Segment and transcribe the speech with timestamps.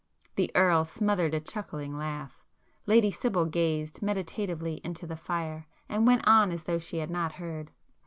[0.33, 6.51] The Earl smothered a chuckling laugh,—Lady Sibyl gazed meditatively into the fire and went on
[6.51, 7.69] as though she had not heard.